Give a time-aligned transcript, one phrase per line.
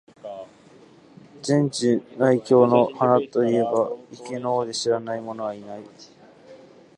[1.43, 5.83] 禅智内供の鼻と云えば、池の尾で知らない者はない。